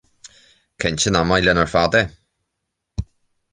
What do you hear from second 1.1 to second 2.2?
nach maith linn ar fad é?